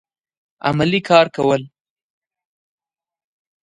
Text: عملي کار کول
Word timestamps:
عملي 0.69 0.99
کار 1.09 1.25
کول 1.35 1.61